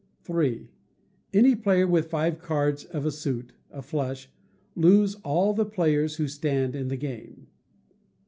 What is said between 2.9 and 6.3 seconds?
a suit (a flush) looes all the players who